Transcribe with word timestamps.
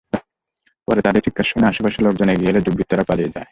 পরে 0.87 1.01
তাদের 1.01 1.23
চিৎকার 1.25 1.45
শুনে 1.45 1.65
আশপাশের 1.67 2.03
লোকজন 2.05 2.27
এগিয়ে 2.29 2.51
এলে 2.51 2.65
দুর্বৃত্তরা 2.65 3.03
পালিয়ে 3.09 3.33
যায়। 3.35 3.47